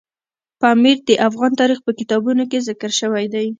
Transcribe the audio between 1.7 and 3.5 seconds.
په کتابونو کې ذکر شوی دی.